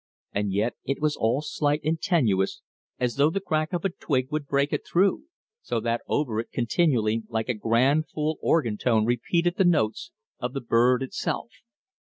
[0.31, 2.63] And yet it was all slight and tenuous
[2.99, 5.25] as though the crack of a twig would break it through
[5.61, 10.09] so that over it continually like a grand full organ tone repeated the notes
[10.39, 11.51] of the bird itself.